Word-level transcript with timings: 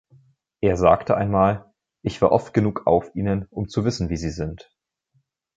Er 0.61 0.77
sagte 0.77 1.15
einmal 1.15 1.71
„Ich 2.01 2.19
war 2.23 2.31
oft 2.31 2.55
genug 2.55 2.87
auf 2.87 3.13
ihnen, 3.13 3.45
um 3.51 3.67
zu 3.69 3.85
wissen, 3.85 4.09
wie 4.09 4.17
sie 4.17 4.31
sind.“ 4.31 4.73